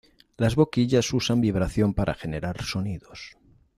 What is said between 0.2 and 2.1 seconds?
Las boquillas usan vibración